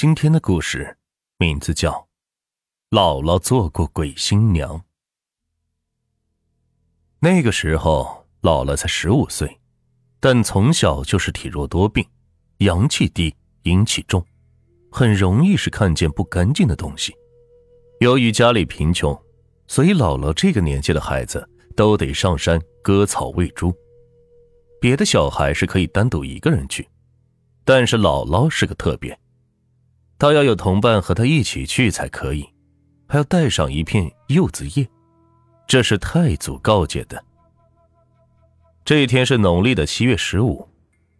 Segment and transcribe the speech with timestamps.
[0.00, 0.96] 今天的故事
[1.38, 1.90] 名字叫
[2.96, 4.78] 《姥姥做过鬼新娘》。
[7.18, 9.58] 那个时候，姥姥才十五岁，
[10.20, 12.06] 但从小就是体弱多病，
[12.58, 13.34] 阳气低，
[13.64, 14.24] 阴气重，
[14.92, 17.12] 很容易是看见不干净的东西。
[17.98, 19.20] 由于家里贫穷，
[19.66, 21.44] 所以姥姥这个年纪的孩子
[21.74, 23.74] 都得上山割草喂猪。
[24.80, 26.88] 别的小孩是可以单独一个人去，
[27.64, 29.18] 但是姥姥是个特别。
[30.18, 32.48] 他要有同伴和他一起去才可以，
[33.06, 34.88] 还要带上一片柚子叶，
[35.66, 37.24] 这是太祖告诫的。
[38.84, 40.68] 这一天是农历的七月十五，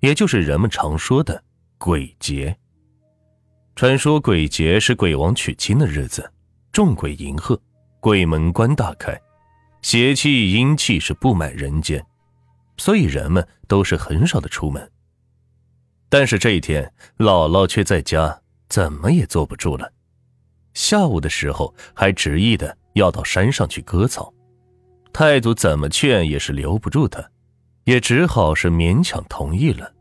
[0.00, 1.42] 也就是人们常说的
[1.78, 2.56] 鬼节。
[3.76, 6.28] 传说鬼节是鬼王娶亲的日子，
[6.72, 7.58] 众鬼迎贺，
[8.00, 9.18] 鬼门关大开，
[9.82, 12.04] 邪气阴气是布满人间，
[12.76, 14.90] 所以人们都是很少的出门。
[16.08, 18.42] 但是这一天，姥姥却在家。
[18.70, 19.92] 怎么也坐不住了，
[20.74, 24.32] 下午的时候还执意的要到山上去割草，
[25.12, 27.20] 太祖怎么劝也是留不住他，
[27.82, 29.92] 也只好是勉强同意了。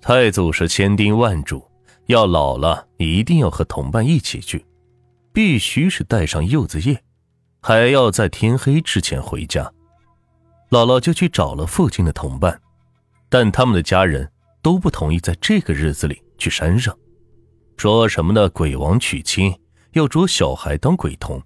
[0.00, 1.62] 太祖是千叮万嘱，
[2.06, 4.64] 要姥姥一定要和同伴一起去，
[5.34, 6.98] 必须是带上柚子叶，
[7.60, 9.70] 还要在天黑之前回家。
[10.70, 12.58] 姥姥就去找了附近的同伴，
[13.28, 14.32] 但他们的家人
[14.62, 16.96] 都不同意在这个日子里去山上。
[17.76, 18.48] 说什么呢？
[18.50, 19.54] 鬼王娶亲
[19.92, 21.40] 要捉小孩当鬼童，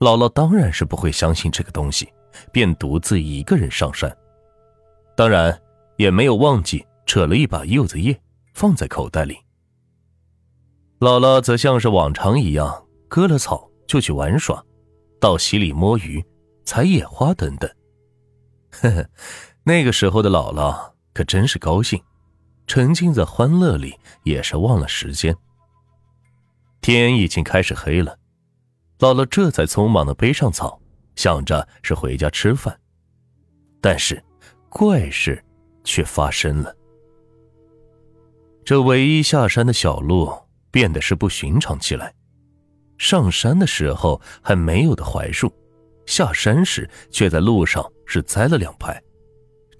[0.00, 2.12] 姥姥当然是不会相信这个东西，
[2.52, 4.14] 便独自一个人上山。
[5.16, 5.56] 当然
[5.96, 8.18] 也没有忘记扯了一把柚子叶
[8.54, 9.36] 放在口袋里。
[10.98, 14.62] 姥姥则像是往常一样割了草就去玩耍，
[15.20, 16.24] 到溪里摸鱼、
[16.64, 17.70] 采野花等等。
[18.72, 19.08] 呵呵，
[19.62, 22.00] 那个时候的姥姥可真是高兴。
[22.70, 25.36] 沉浸在欢乐里，也是忘了时间。
[26.80, 28.16] 天已经开始黑了，
[29.00, 30.80] 姥姥这才匆忙的背上草，
[31.16, 32.78] 想着是回家吃饭。
[33.80, 34.22] 但是，
[34.68, 35.44] 怪事
[35.82, 36.72] 却发生了。
[38.64, 40.32] 这唯一下山的小路
[40.70, 42.14] 变得是不寻常起来。
[42.98, 45.52] 上山的时候还没有的槐树，
[46.06, 49.02] 下山时却在路上是栽了两排。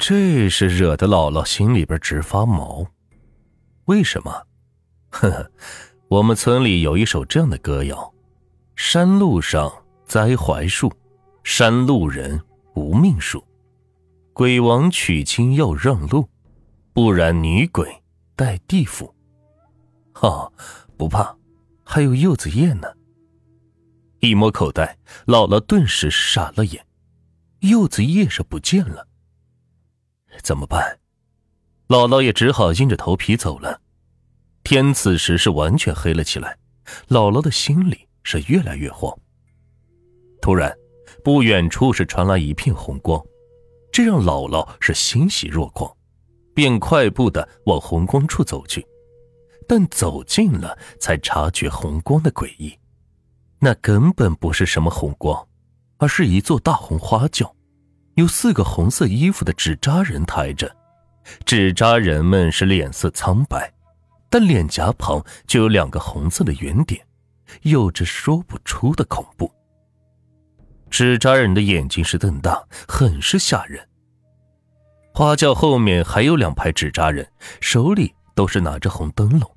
[0.00, 2.86] 这是惹得姥姥心里边直发毛，
[3.84, 4.46] 为什么？
[5.10, 5.50] 呵呵，
[6.08, 8.14] 我们村里有一首这样的歌谣
[8.74, 9.70] ：“山路上
[10.06, 10.90] 栽槐树，
[11.44, 12.40] 山路人
[12.74, 13.44] 无命数。
[14.32, 16.26] 鬼王娶亲要让路，
[16.94, 18.02] 不然女鬼
[18.34, 19.14] 带地府。”
[20.14, 20.50] 哈，
[20.96, 21.36] 不怕，
[21.84, 22.88] 还有柚子叶呢。
[24.20, 24.96] 一摸口袋，
[25.26, 26.86] 姥姥顿时傻了眼，
[27.60, 29.06] 柚子叶是不见了。
[30.42, 30.98] 怎么办？
[31.88, 33.80] 姥姥也只好硬着头皮走了。
[34.62, 36.56] 天此时是完全黑了起来，
[37.08, 39.12] 姥姥的心里是越来越慌。
[40.40, 40.72] 突然，
[41.24, 43.20] 不远处是传来一片红光，
[43.90, 45.90] 这让姥姥是欣喜若狂，
[46.54, 48.86] 便快步的往红光处走去。
[49.66, 52.78] 但走近了，才察觉红光的诡异，
[53.58, 55.48] 那根本不是什么红光，
[55.98, 57.54] 而是一座大红花轿。
[58.14, 60.74] 有四个红色衣服的纸扎人抬着，
[61.44, 63.72] 纸扎人们是脸色苍白，
[64.28, 67.00] 但脸颊旁就有两个红色的圆点，
[67.62, 69.50] 有着说不出的恐怖。
[70.90, 73.88] 纸扎人的眼睛是瞪大，很是吓人。
[75.14, 77.26] 花轿后面还有两排纸扎人，
[77.60, 79.56] 手里都是拿着红灯笼。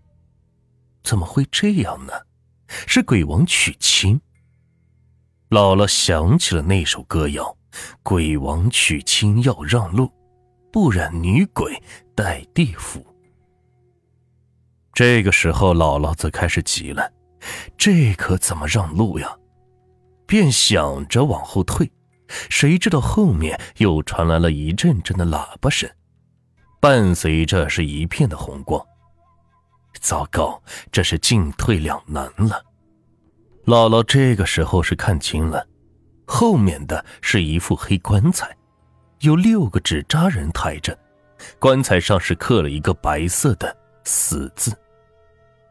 [1.03, 2.13] 怎么会这样呢？
[2.67, 4.21] 是鬼王娶亲。
[5.49, 7.55] 姥姥想起了那首歌谣。
[8.03, 10.11] 鬼王娶亲要让路，
[10.71, 11.81] 不然女鬼
[12.15, 13.05] 待地府。
[14.93, 17.11] 这个时候，姥姥则开始急了，
[17.77, 19.37] 这可怎么让路呀？
[20.25, 21.91] 便想着往后退，
[22.27, 25.89] 谁知道后面又传来了一阵阵的喇叭声，
[26.79, 28.83] 伴随着是一片的红光。
[29.99, 30.61] 糟糕，
[30.91, 32.63] 这是进退两难了。
[33.65, 35.65] 姥姥这个时候是看清了。
[36.25, 38.55] 后面的是一副黑棺材，
[39.19, 40.97] 有六个纸扎人抬着，
[41.59, 43.75] 棺材上是刻了一个白色的
[44.05, 44.71] “死”字。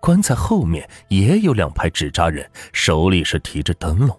[0.00, 4.19] 棺材后面也有两排纸扎人，手里是提着灯笼。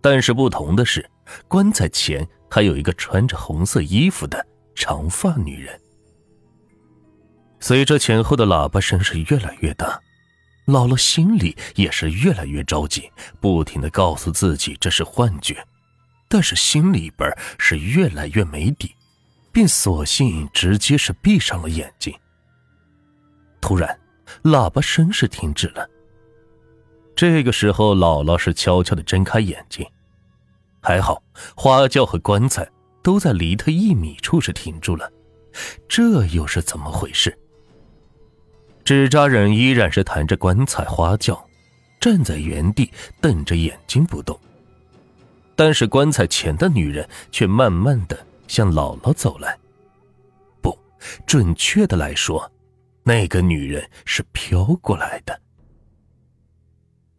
[0.00, 1.08] 但是不同的是，
[1.48, 4.44] 棺材前还有一个穿着红色衣服的
[4.74, 5.80] 长发女人。
[7.60, 9.98] 随着前后的喇叭声是越来越大。
[10.66, 15.62] 姥姥心里也是越来越着急，不停的告诉自己这是幻觉，
[16.28, 18.94] 但是心里边是越来越没底，
[19.52, 22.14] 便索性直接是闭上了眼睛。
[23.60, 23.98] 突然，
[24.44, 25.88] 喇叭声是停止了。
[27.14, 29.86] 这个时候，姥姥是悄悄的睁开眼睛，
[30.80, 31.22] 还好
[31.54, 32.68] 花轿和棺材
[33.02, 35.12] 都在离她一米处是停住了，
[35.86, 37.38] 这又是怎么回事？
[38.84, 41.42] 纸扎人依然是抬着棺材花轿，
[41.98, 42.90] 站在原地
[43.20, 44.38] 瞪着眼睛不动，
[45.56, 49.58] 但是棺材前的女人却慢慢的向姥姥走来，
[50.60, 50.78] 不，
[51.24, 52.52] 准确的来说，
[53.04, 55.40] 那个女人是飘过来的。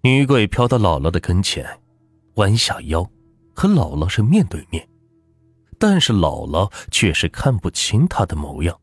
[0.02, 1.68] 女鬼飘到姥姥的跟前，
[2.36, 3.04] 弯下腰，
[3.56, 4.88] 和姥姥是面对面，
[5.80, 8.80] 但是姥姥却是看不清她的模样，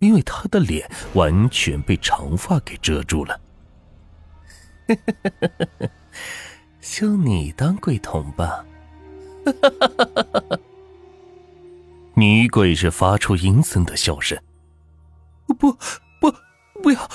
[0.00, 3.40] 因为她的脸完全被长发给遮住了。
[6.80, 8.64] 就你当鬼童吧！
[12.14, 14.36] 女鬼是发出阴森的笑声。
[15.58, 15.72] 不
[16.20, 16.34] 不
[16.82, 17.08] 不要！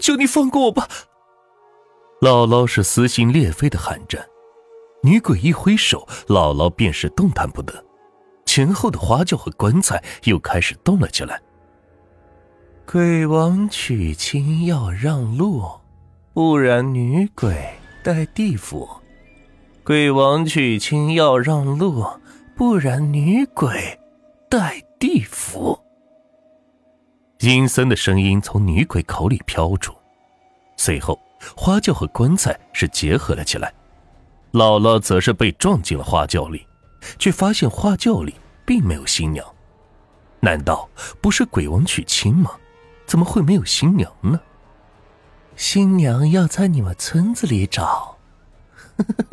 [0.00, 0.88] 求你放过我吧！
[2.20, 4.28] 姥姥是撕心裂肺的喊着，
[5.02, 7.84] 女鬼一挥手，姥姥便是动弹不得，
[8.46, 11.40] 前后的花轿和棺材又开始动了起来。
[12.84, 15.64] 鬼王娶亲要让路，
[16.34, 17.56] 不然女鬼
[18.02, 18.88] 待地府。
[19.84, 22.04] 鬼王娶亲要让路，
[22.56, 23.98] 不然女鬼
[24.50, 25.78] 待地府。
[27.38, 29.94] 阴森的声音从女鬼口里飘出，
[30.76, 31.18] 随后。
[31.56, 33.74] 花轿和棺材是结合了起来，
[34.52, 36.64] 姥姥则是被撞进了花轿里，
[37.18, 38.32] 却发现花轿里
[38.64, 39.44] 并没有新娘。
[40.38, 40.88] 难道
[41.20, 42.52] 不是鬼王娶亲吗？
[43.06, 44.40] 怎么会没有新娘呢？
[45.56, 48.16] 新娘要在你们村子里找。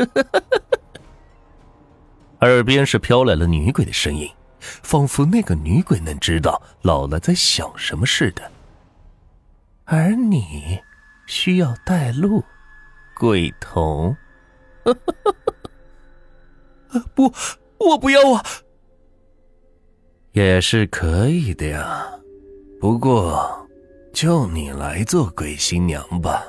[2.41, 4.29] 耳边是飘来了女鬼的声音，
[4.59, 8.51] 仿佛那个女鬼能知道姥姥在想什么似的。
[9.85, 10.79] 而你。
[11.29, 12.43] 需要带路，
[13.15, 14.17] 鬼童。
[17.13, 17.31] 不，
[17.77, 18.43] 我不要啊！
[20.31, 22.19] 也是可以的呀，
[22.79, 23.67] 不过
[24.13, 26.45] 就你来做鬼新娘吧。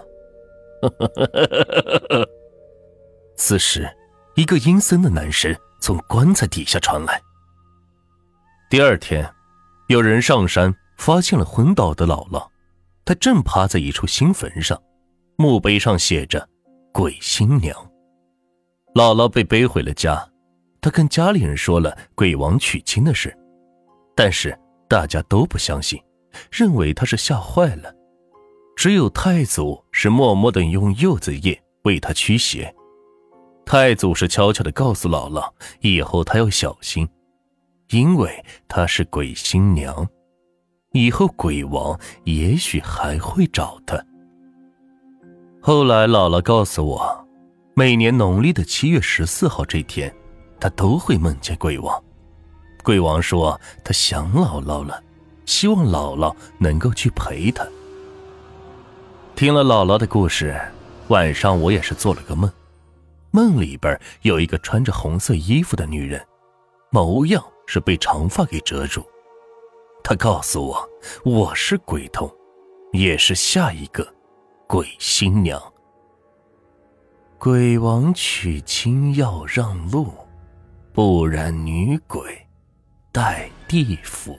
[3.37, 3.89] 此时，
[4.37, 7.21] 一个阴森的男声从棺材底下传来。
[8.71, 9.29] 第二天，
[9.89, 12.49] 有人上山发现了昏倒的姥姥。
[13.05, 14.81] 他正趴在一处新坟上，
[15.37, 16.49] 墓碑上写着
[16.95, 17.75] “鬼新娘”。
[18.95, 20.29] 姥姥被背回了家，
[20.81, 23.37] 他跟家里人说了鬼王娶亲的事，
[24.15, 24.57] 但是
[24.89, 26.01] 大家都不相信，
[26.51, 27.95] 认为他是吓坏了。
[28.77, 32.75] 只有太祖是默默的用柚子叶为他驱邪。
[33.67, 37.09] 太祖是悄悄的告诉姥姥，以后他要小心，
[37.91, 40.09] 因为他是鬼新娘。
[40.93, 44.03] 以后鬼王也许还会找他。
[45.61, 47.29] 后来姥姥告诉我，
[47.77, 50.13] 每年农历的七月十四号这天，
[50.59, 52.03] 他都会梦见鬼王。
[52.83, 55.01] 鬼王说他想姥姥了，
[55.51, 57.67] 希望姥姥能够去陪他。
[59.35, 60.57] 听了姥姥的故事，
[61.09, 62.49] 晚上我也是做了个梦，
[63.33, 66.25] 梦里边有一个穿着红色衣服的女人，
[66.91, 69.05] 模样是被长发给遮住。
[70.05, 70.89] 他告诉我，
[71.25, 72.31] 我是鬼童，
[72.93, 74.07] 也是下一个
[74.69, 75.61] 鬼新娘。
[77.39, 80.13] 鬼王娶亲要让路，
[80.93, 82.47] 不然女鬼
[83.11, 84.39] 待地府。